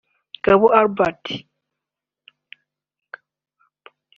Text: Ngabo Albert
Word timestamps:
Ngabo 0.39 0.67
Albert 0.79 1.23